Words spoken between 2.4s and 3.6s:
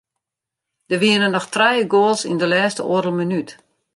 de lêste oardel minút.